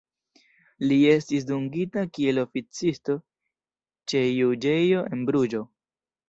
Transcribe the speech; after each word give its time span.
Li 0.91 0.95
estis 1.09 1.43
dungita 1.49 2.05
kiel 2.15 2.41
oficisto 2.45 3.17
ĉe 4.13 4.23
juĝejo 4.39 5.05
en 5.19 5.25
Bruĝo. 5.31 5.63